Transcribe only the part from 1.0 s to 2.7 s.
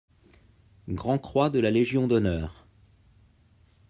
croix de la Légion d'honneur.